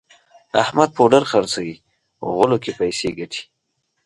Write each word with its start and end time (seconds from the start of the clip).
احمد 0.61 0.89
پوډر 0.95 1.23
خرڅوي 1.31 1.75
غولو 2.33 2.57
کې 2.63 2.71
پیسې 2.79 3.09
ګټي. 3.19 3.41